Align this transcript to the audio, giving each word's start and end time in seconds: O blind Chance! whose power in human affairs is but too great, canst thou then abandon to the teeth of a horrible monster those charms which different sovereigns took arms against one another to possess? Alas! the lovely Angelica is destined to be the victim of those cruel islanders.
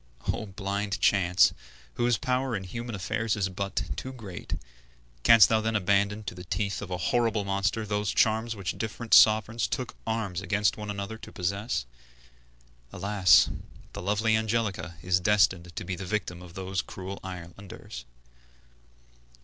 O 0.33 0.47
blind 0.47 0.99
Chance! 0.99 1.53
whose 1.93 2.17
power 2.17 2.55
in 2.55 2.63
human 2.63 2.95
affairs 2.95 3.35
is 3.35 3.49
but 3.49 3.83
too 3.95 4.11
great, 4.11 4.55
canst 5.21 5.47
thou 5.47 5.61
then 5.61 5.75
abandon 5.75 6.23
to 6.23 6.33
the 6.33 6.43
teeth 6.43 6.81
of 6.81 6.89
a 6.89 6.97
horrible 6.97 7.45
monster 7.45 7.85
those 7.85 8.11
charms 8.11 8.55
which 8.55 8.79
different 8.79 9.13
sovereigns 9.13 9.67
took 9.67 9.95
arms 10.07 10.41
against 10.41 10.75
one 10.75 10.89
another 10.89 11.19
to 11.19 11.31
possess? 11.31 11.85
Alas! 12.91 13.51
the 13.93 14.01
lovely 14.01 14.35
Angelica 14.35 14.95
is 15.03 15.19
destined 15.19 15.71
to 15.75 15.85
be 15.85 15.95
the 15.95 16.03
victim 16.07 16.41
of 16.41 16.55
those 16.55 16.81
cruel 16.81 17.19
islanders. 17.23 18.05